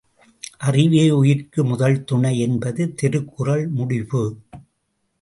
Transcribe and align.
அறிவே 0.59 1.03
உயிர்க்கு 1.09 1.63
முதல்துணை 1.63 2.33
என்பது 2.39 2.93
திருக்குறள் 2.95 3.65
முடிபு. 3.69 4.23